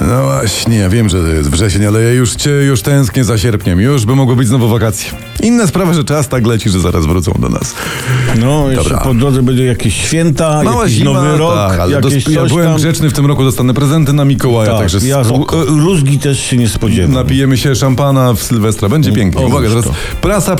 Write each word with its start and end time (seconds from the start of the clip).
No 0.00 0.22
właśnie, 0.22 0.76
ja 0.76 0.88
wiem, 0.88 1.08
że 1.08 1.20
to 1.22 1.26
jest 1.26 1.50
wrzesień, 1.50 1.84
ale 1.86 2.02
ja 2.02 2.12
już 2.12 2.34
cię 2.34 2.50
już 2.50 2.82
tęsknię 2.82 3.24
za 3.24 3.38
sierpniem. 3.38 3.80
Już 3.80 4.04
by 4.06 4.14
mogło 4.16 4.36
być 4.36 4.48
znowu 4.48 4.68
wakacje. 4.68 5.10
Inna 5.42 5.66
sprawa, 5.66 5.94
że 5.94 6.04
czas 6.04 6.28
tak 6.28 6.46
leci, 6.46 6.70
że 6.70 6.80
zaraz 6.80 7.06
wrócą 7.06 7.32
do 7.38 7.48
nas. 7.48 7.74
No, 8.40 8.68
jeszcze 8.70 8.84
Dobra. 8.84 9.04
po 9.04 9.14
drodze 9.14 9.42
będzie 9.42 9.64
jakieś 9.64 9.94
święta, 10.04 10.62
Mała 10.62 10.82
jakiś 10.82 10.96
zima, 10.98 11.12
nowy 11.12 11.36
rok, 11.38 11.54
tak, 11.54 11.80
ale 11.80 11.92
jakieś 11.92 12.24
dos- 12.24 12.34
ja 12.34 12.40
coś 12.40 12.50
byłem 12.50 12.66
tam. 12.66 12.76
grzeczny 12.76 13.10
w 13.10 13.12
tym 13.12 13.26
roku, 13.26 13.44
dostanę 13.44 13.74
prezenty 13.74 14.12
na 14.12 14.24
Mikołaja, 14.24 14.70
tak, 14.70 14.80
także 14.80 15.06
ja 15.08 15.24
spoko. 15.24 15.62
e, 15.62 15.64
rózgi 15.64 16.18
też 16.18 16.40
się 16.40 16.56
nie 16.56 16.68
spodziewam. 16.68 17.12
Napijemy 17.12 17.56
się 17.58 17.74
szampana 17.74 18.32
w 18.34 18.42
Sylwestra, 18.42 18.88
będzie 18.88 19.12
pięknie. 19.12 19.42
o, 19.44 19.46
Uwaga, 19.46 19.68
teraz 19.68 19.84
prasa 20.20 20.56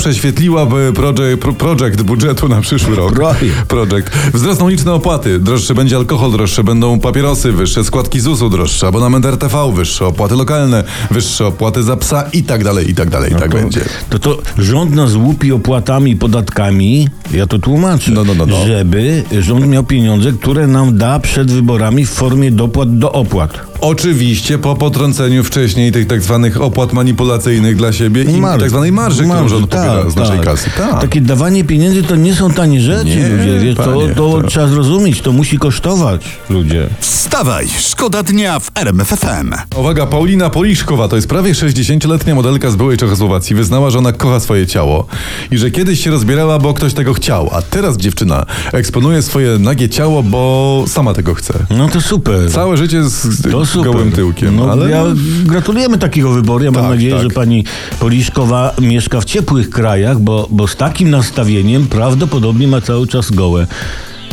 project, 0.94 1.38
pro- 1.40 1.52
project 1.52 2.02
budżetu 2.02 2.48
na 2.48 2.60
przyszły 2.60 2.96
rok. 2.96 3.12
Projekt. 3.14 3.62
Project. 3.68 4.08
Wzrosną 4.34 4.68
liczne 4.68 4.92
opłaty. 4.94 5.38
Droższy 5.38 5.74
będzie 5.74 5.96
alkohol, 5.96 6.32
droższe 6.32 6.64
będą 6.64 7.00
papierosy, 7.00 7.52
wyższe 7.52 7.84
składki 7.84 8.20
ZUS-u, 8.20 8.50
droższy 8.50 8.86
abonament 9.16 9.42
RTV, 9.42 9.72
wyższe 9.74 10.06
opłaty 10.06 10.34
lokalne, 10.34 10.84
wyższe 11.10 11.46
opłaty 11.46 11.82
za 11.82 11.96
psa 11.96 12.24
i 12.32 12.42
tak 12.42 12.64
dalej, 12.64 12.90
i 12.90 12.94
tak 12.94 13.10
dalej, 13.10 13.32
i 13.32 13.34
tak 13.34 13.50
to, 13.50 13.56
będzie. 13.58 13.80
To, 14.10 14.18
to 14.18 14.38
rząd 14.58 14.94
nas 14.94 15.14
łupi 15.14 15.52
opłatami 15.52 16.10
i 16.10 16.16
podatkami, 16.16 17.08
ja 17.34 17.46
to 17.46 17.58
tłumaczę, 17.58 18.10
No, 18.10 18.24
no, 18.24 18.34
no, 18.34 18.46
no. 18.46 18.66
żeby 18.66 19.22
rząd 19.40 19.66
miał 19.68 19.84
pieniądze, 19.84 20.32
które 20.32 20.66
nam 20.66 20.98
da 20.98 21.18
przed 21.18 21.50
wyborami 21.52 22.06
w 22.06 22.10
formie 22.10 22.50
dopłat 22.50 22.98
do 22.98 23.12
opłat. 23.12 23.50
Oczywiście 23.80 24.58
po 24.58 24.74
potrąceniu 24.76 25.44
wcześniej 25.44 25.92
tych 25.92 26.06
tak 26.06 26.22
zwanych 26.22 26.60
opłat 26.62 26.92
manipulacyjnych 26.92 27.76
dla 27.76 27.92
siebie 27.92 28.22
i 28.24 28.36
Marży. 28.40 28.60
tak 28.60 28.70
zwanej 28.70 28.92
marży, 28.92 29.22
którą 29.22 29.34
Marży, 29.40 29.48
rząd 29.48 29.70
pobiera 29.70 30.10
z 30.10 30.16
naszej 30.16 30.40
kasy. 30.40 30.70
Tak. 30.78 31.00
Takie 31.00 31.20
dawanie 31.20 31.64
pieniędzy 31.64 32.02
to 32.02 32.16
nie 32.16 32.34
są 32.34 32.52
tanie 32.52 32.80
rzeczy, 32.80 33.04
Nie, 33.16 33.28
ludzie. 33.28 33.58
Wiesz, 33.60 33.76
to, 33.76 33.82
panie, 33.84 34.08
to, 34.14 34.40
to- 34.42 34.48
trzeba 34.48 34.66
zrozumieć, 34.68 35.20
to 35.20 35.32
musi 35.32 35.58
kosztować, 35.58 36.22
ludzie. 36.50 36.86
Wstawaj, 37.00 37.66
szkoda 37.78 38.22
dnia 38.22 38.58
w 38.58 38.70
RMFFM. 39.10 39.54
Uwaga, 39.76 40.06
Paulina 40.06 40.50
Poliszkowa 40.50 41.08
to 41.08 41.16
jest 41.16 41.28
prawie 41.28 41.52
60-letnia 41.52 42.34
modelka 42.34 42.70
z 42.70 42.76
byłej 42.76 42.96
Czechosłowacji. 42.96 43.56
Wyznała, 43.56 43.90
że 43.90 43.98
ona 43.98 44.12
kocha 44.12 44.40
swoje 44.40 44.66
ciało 44.66 45.06
i 45.50 45.58
że 45.58 45.70
kiedyś 45.70 46.04
się 46.04 46.10
rozbierała, 46.10 46.58
bo 46.58 46.74
ktoś 46.74 46.94
tego 46.94 47.14
chciał, 47.14 47.48
a 47.52 47.62
teraz 47.62 47.96
dziewczyna 47.96 48.46
eksponuje 48.72 49.22
swoje 49.22 49.58
nagie 49.58 49.88
ciało, 49.88 50.22
bo 50.22 50.84
sama 50.88 51.14
tego 51.14 51.34
chce. 51.34 51.54
No 51.70 51.88
to 51.88 52.00
super. 52.00 52.50
Całe 52.52 52.76
życie 52.76 53.04
z 53.04 53.42
To 53.52 53.66
super. 53.66 53.92
gołym 53.92 54.12
tyłkiem, 54.12 54.56
No, 54.56 54.70
ale 54.72 54.90
ja 54.90 55.04
gratulujemy 55.44 55.98
takiego 55.98 56.30
wyboru. 56.30 56.64
Ja 56.64 56.70
mam 56.70 56.82
Tak, 56.82 56.90
nadzieję, 56.90 57.12
tak. 57.14 57.22
że 57.22 57.30
pani 57.30 57.64
Poliszkowa 58.00 58.74
mieszka 58.80 59.20
w 59.20 59.24
ciepłych 59.24 59.70
krajach, 59.70 60.18
bo, 60.20 60.48
bo 60.50 60.68
z 60.68 60.76
takim 60.76 61.10
nastawieniem 61.10 61.86
prawdopodobnie 61.86 62.68
ma 62.68 62.80
cały 62.80 63.06
czas 63.06 63.30
gołe 63.30 63.66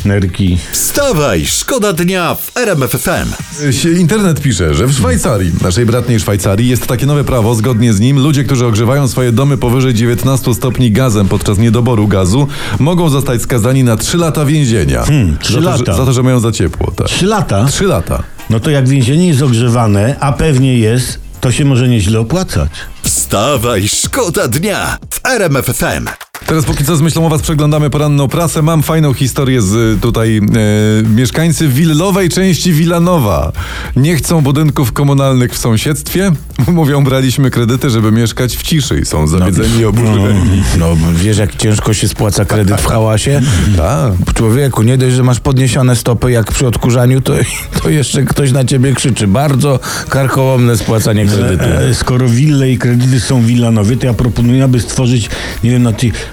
nerki. 0.06 0.58
Wstawaj, 0.72 1.46
szkoda 1.46 1.94
dnia 1.94 2.36
w 2.36 2.58
RMFFM. 2.58 3.30
się 3.72 3.92
internet 3.92 4.42
pisze, 4.42 4.74
że 4.74 4.88
w 4.88 4.94
Szwajcarii, 4.94 5.52
naszej 5.62 5.86
bratniej 5.86 6.20
Szwajcarii, 6.20 6.70
jest 6.70 6.88
takie 6.88 7.06
nowe 7.06 7.24
prawo. 7.24 7.56
Zgodnie 7.56 7.94
z 7.94 8.00
nim 8.00 8.20
ludzie, 8.20 8.44
którzy 8.44 8.66
ogrzewają 8.66 9.08
swoje 9.08 9.32
domy 9.32 9.58
powyżej 9.58 9.94
19 9.94 10.54
stopni 10.54 10.92
gazem 10.92 11.28
podczas 11.28 11.58
niedoboru 11.58 12.08
gazu, 12.08 12.48
mogą 12.80 13.10
zostać 13.10 13.42
skazani 13.42 13.84
na 13.84 13.98
3 13.98 14.18
lata 14.18 14.46
więzienia. 14.46 15.04
trzy 15.42 15.54
za, 15.54 15.60
to, 15.60 15.66
lata. 15.66 15.92
że, 15.92 15.98
za 15.98 16.06
to, 16.06 16.14
że 16.14 16.24
mają 16.24 16.40
za 16.40 16.52
ciepło. 16.52 16.92
Tak. 16.92 17.08
Trzy 17.08 17.26
lata? 17.26 17.66
3 17.66 17.86
lata. 17.86 18.24
No 18.50 18.60
to 18.60 18.70
jak 18.70 18.88
więzienie 18.88 19.28
jest 19.28 19.42
ogrzewane, 19.42 20.16
a 20.20 20.32
pewnie 20.32 20.78
jest, 20.78 21.20
to 21.42 21.52
się 21.52 21.66
może 21.66 21.88
nieźle 21.88 22.20
opłacać. 22.20 22.70
Wstawaj, 23.04 23.88
szkoda 23.88 24.48
dnia 24.48 24.98
w 25.10 25.26
RMFFM. 25.26 26.23
Teraz 26.48 26.66
póki 26.66 26.86
co 26.86 26.96
z 26.96 27.02
myślą 27.02 27.26
o 27.26 27.30
was 27.30 27.42
przeglądamy 27.42 27.90
poranną 27.90 28.28
prasę. 28.28 28.62
Mam 28.62 28.84
fajną 28.84 29.14
historię 29.14 29.62
z 29.62 29.74
y, 29.74 30.02
tutaj 30.02 30.38
e, 30.38 31.10
mieszkańcy 31.10 31.68
willowej 31.68 32.30
części 32.30 32.74
Wilanowa. 32.74 33.52
Nie 33.96 34.16
chcą 34.16 34.42
budynków 34.42 34.94
komunalnych 34.94 35.54
w 35.54 35.58
sąsiedztwie. 35.58 36.32
Mówią, 36.68 37.04
braliśmy 37.04 37.52
kredyty, 37.52 37.90
żeby 37.90 38.12
mieszkać 38.12 38.56
w 38.56 38.64
ciszy 38.64 39.00
i 39.00 39.06
są 39.06 39.28
zawiedzeni 39.28 39.80
i 39.80 39.86
oburzeni. 39.86 40.64
No, 40.80 40.88
wiesz, 41.14 41.38
jak 41.38 41.56
ciężko 41.56 41.94
się 41.94 42.08
spłaca 42.08 42.46
kredyt 42.46 42.82
w 42.82 42.86
hałasie? 42.86 43.42
Tak. 43.78 44.34
Człowieku, 44.34 44.84
nie 44.84 44.98
dość, 44.98 45.16
że 45.16 45.24
masz 45.24 45.40
podniesione 45.40 45.96
stopy 45.96 46.32
jak 46.32 46.52
przy 46.52 46.68
odkurzaniu, 46.68 47.22
to, 47.22 47.34
to 47.84 47.90
jeszcze 47.90 48.24
ktoś 48.24 48.52
na 48.52 48.66
ciebie 48.66 48.94
krzyczy. 48.94 49.28
Bardzo 49.28 49.80
karkołomne 50.10 50.78
spłacanie 50.78 51.26
kredytu. 51.26 51.64
E, 51.64 51.80
e, 51.80 51.94
skoro 51.94 52.30
wille 52.30 52.72
i 52.72 52.78
kredyty 52.78 53.20
są 53.20 53.42
wilanowie, 53.42 53.98
to 53.98 54.06
ja 54.06 54.14
proponuję, 54.14 54.64
aby 54.64 54.80
stworzyć, 54.80 55.30
nie 55.64 55.72
wiem, 55.72 55.84
na 55.84 55.94
tych 55.94 56.33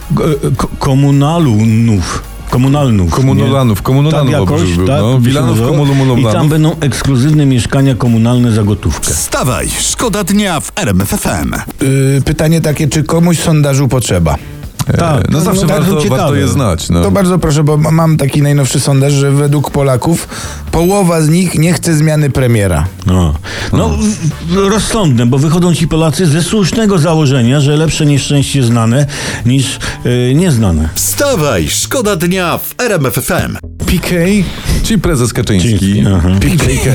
komunalunów. 0.78 2.22
Komunalnów. 2.50 3.10
Komunolanów, 3.10 3.82
komunolanów 3.82 4.32
tak 4.32 4.40
jakoś, 4.40 4.72
był, 4.76 4.86
tak, 4.86 5.00
no. 5.00 5.20
Wilanów. 5.20 5.58
I 6.18 6.22
tam 6.22 6.48
będą 6.48 6.76
ekskluzywne 6.80 7.46
mieszkania 7.46 7.94
komunalne 7.94 8.52
za 8.52 8.62
gotówkę. 8.62 9.14
Wstawaj, 9.14 9.68
szkoda 9.80 10.24
dnia 10.24 10.60
w 10.60 10.72
RMFFM. 10.76 11.52
Yy, 11.80 12.22
pytanie 12.24 12.60
takie, 12.60 12.88
czy 12.88 13.04
komuś 13.04 13.38
sondażu 13.38 13.88
potrzeba? 13.88 14.36
Tak, 14.98 15.30
no 15.30 15.38
to 15.38 15.44
zawsze 15.44 15.66
bardzo 15.66 15.86
warto, 15.86 16.02
ciekawe. 16.02 16.20
warto 16.22 16.34
je 16.34 16.48
znać. 16.48 16.88
No. 16.90 17.02
To 17.02 17.10
bardzo 17.10 17.38
proszę, 17.38 17.64
bo 17.64 17.76
ma- 17.76 17.90
mam 17.90 18.16
taki 18.16 18.42
najnowszy 18.42 18.80
sondaż, 18.80 19.12
że 19.12 19.30
według 19.30 19.70
Polaków 19.70 20.28
połowa 20.72 21.22
z 21.22 21.28
nich 21.28 21.54
nie 21.58 21.72
chce 21.72 21.94
zmiany 21.94 22.30
premiera. 22.30 22.86
No, 23.06 23.34
no 23.72 23.98
rozsądne, 24.68 25.26
bo 25.26 25.38
wychodzą 25.38 25.74
ci 25.74 25.88
Polacy 25.88 26.26
ze 26.26 26.42
słusznego 26.42 26.98
założenia, 26.98 27.60
że 27.60 27.76
lepsze 27.76 28.06
nieszczęście 28.06 28.62
znane 28.62 29.06
niż 29.46 29.78
e, 30.04 30.34
nieznane. 30.34 30.88
Wstawaj, 30.94 31.68
szkoda 31.68 32.16
dnia 32.16 32.58
w 32.58 32.74
RMFFM. 32.80 33.69
PK, 33.90 34.14
czyli 34.82 35.00
prezes 35.00 35.32
Kaczyński. 35.32 35.72
Kaczyński, 35.72 36.04
aha. 36.16 36.28
PK. 36.40 36.90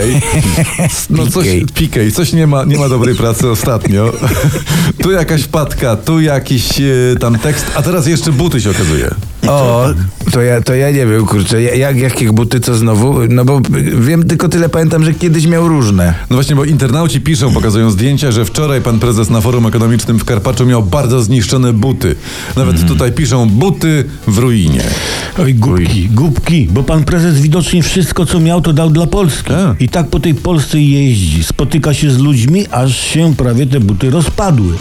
No 1.09 1.27
coś, 1.27 1.47
PK, 1.73 2.11
coś 2.13 2.33
nie 2.33 2.47
ma, 2.47 2.63
nie 2.63 2.77
ma 2.77 2.89
dobrej 2.89 3.15
pracy 3.15 3.49
ostatnio. 3.49 4.13
tu 5.03 5.11
jakaś 5.11 5.41
wpadka, 5.41 5.95
tu 5.95 6.21
jakiś 6.21 6.79
e, 6.79 7.15
tam 7.19 7.39
tekst, 7.39 7.65
a 7.75 7.81
teraz 7.81 8.07
jeszcze 8.07 8.31
buty 8.31 8.61
się 8.61 8.69
okazuje. 8.69 9.09
O, 9.47 9.85
to 10.31 10.41
ja, 10.41 10.61
to 10.61 10.75
ja 10.75 10.91
nie 10.91 11.05
wiem, 11.05 11.25
kurczę, 11.25 11.61
ja- 11.61 11.75
jak, 11.75 11.97
jakie 11.97 12.31
buty 12.33 12.59
co 12.59 12.75
znowu? 12.75 13.15
No 13.29 13.45
bo 13.45 13.61
wiem, 13.99 14.23
tylko 14.23 14.49
tyle 14.49 14.69
pamiętam, 14.69 15.03
że 15.05 15.13
kiedyś 15.13 15.45
miał 15.47 15.67
różne. 15.67 16.13
No 16.29 16.35
właśnie, 16.35 16.55
bo 16.55 16.65
internauci 16.65 17.21
piszą, 17.21 17.53
pokazują 17.53 17.91
zdjęcia, 17.91 18.31
że 18.31 18.45
wczoraj 18.45 18.81
pan 18.81 18.99
prezes 18.99 19.29
na 19.29 19.41
forum 19.41 19.65
ekonomicznym 19.65 20.19
w 20.19 20.25
Karpaczu 20.25 20.65
miał 20.65 20.83
bardzo 20.83 21.23
zniszczone 21.23 21.73
buty. 21.73 22.15
Nawet 22.55 22.87
tutaj 22.87 23.11
piszą 23.11 23.49
buty 23.49 24.03
w 24.27 24.37
ruinie. 24.37 24.81
Oj, 25.39 25.53
głupki, 25.53 26.09
głupki, 26.09 26.67
bo 26.71 26.83
pan 26.83 27.03
prezes 27.03 27.39
widocznie 27.41 27.83
wszystko, 27.83 28.25
co 28.25 28.39
miał, 28.39 28.61
to 28.61 28.73
dał 28.73 28.89
dla 28.89 29.07
Polski. 29.07 29.49
Tak. 29.49 29.81
I 29.81 29.89
tak 29.89 30.07
po 30.09 30.19
tej 30.19 30.35
Polsce 30.35 30.81
jeździ, 30.81 31.43
spotyka 31.43 31.93
się 31.93 32.11
z 32.11 32.17
ludźmi, 32.17 32.65
aż 32.71 32.97
się 32.97 33.35
prawie 33.35 33.65
te 33.67 33.79
buty 33.79 34.09
rozpadły. 34.09 34.73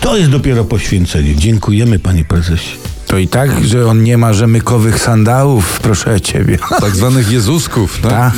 To 0.00 0.16
jest 0.16 0.30
dopiero 0.30 0.64
poświęcenie. 0.64 1.36
Dziękujemy, 1.36 1.98
panie 1.98 2.24
prezesie. 2.24 2.76
To 3.06 3.18
i 3.18 3.28
tak, 3.28 3.64
że 3.64 3.86
on 3.86 4.02
nie 4.02 4.18
ma 4.18 4.32
rzemykowych 4.32 4.98
sandałów, 5.02 5.80
proszę 5.80 6.20
ciebie. 6.20 6.58
Tak 6.80 6.96
zwanych 6.96 7.30
Jezusków, 7.30 7.98
tak? 8.02 8.10
Ta. 8.10 8.32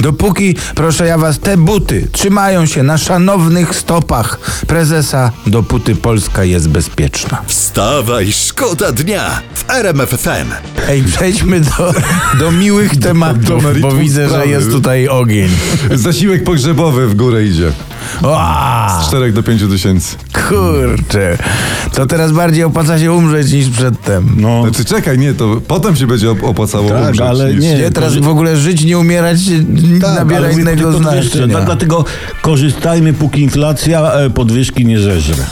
Dopóki, 0.00 0.54
proszę 0.74 1.06
ja 1.06 1.18
was, 1.18 1.38
te 1.38 1.56
buty 1.56 2.08
trzymają 2.12 2.66
się 2.66 2.82
na 2.82 2.98
szanownych 2.98 3.74
stopach 3.74 4.38
prezesa, 4.66 5.32
dopóty 5.46 5.96
Polska 5.96 6.44
jest 6.44 6.68
bezpieczna. 6.68 7.42
Wstawaj, 7.46 8.32
szkoda 8.32 8.92
dnia 8.92 9.42
w 9.54 9.70
RMFFM. 9.70 10.48
Ej, 10.88 11.02
przejdźmy 11.02 11.60
do, 11.60 11.92
do 12.38 12.52
miłych 12.52 12.96
tematów, 12.96 13.44
Do 13.44 13.56
bo 13.56 13.60
meritum 13.62 13.98
widzę, 13.98 14.22
że 14.22 14.28
sprawy. 14.28 14.48
jest 14.48 14.70
tutaj 14.70 15.08
ogień. 15.08 15.48
Zasiłek 15.94 16.44
pogrzebowy 16.44 17.06
w 17.08 17.14
górę 17.14 17.44
idzie. 17.44 17.72
O, 18.22 18.40
Z 19.04 19.08
4 19.08 19.32
do 19.32 19.42
5 19.42 19.62
tysięcy. 19.70 20.16
kurczę. 20.48 21.38
To 21.94 22.06
teraz 22.06 22.32
bardziej 22.32 22.64
opłaca 22.64 22.98
się 22.98 23.12
umrzeć 23.12 23.52
niż 23.52 23.68
przedtem. 23.78 24.34
No, 24.36 24.62
Znaczy 24.62 24.84
czekaj, 24.84 25.18
nie, 25.18 25.34
to 25.34 25.60
potem 25.68 25.96
się 25.96 26.06
będzie 26.06 26.26
op- 26.26 26.44
opłacało 26.44 26.88
Tak, 26.88 27.00
umrzeć. 27.06 27.20
ale 27.20 27.54
nie. 27.54 27.74
Nie, 27.74 27.90
teraz 27.90 28.16
w 28.16 28.28
ogóle 28.28 28.56
żyć, 28.56 28.84
nie 28.84 28.98
umierać 28.98 29.38
nabiera 30.00 30.40
mówię 30.48 30.52
po 30.54 30.70
innego 30.70 30.92
znaczenia. 30.92 31.54
Tak, 31.56 31.64
dlatego 31.64 32.04
korzystajmy, 32.42 33.12
póki 33.12 33.42
inflacja 33.42 34.12
e, 34.12 34.30
podwyżki 34.30 34.86
nie 34.86 35.00
zeżre. 35.00 35.44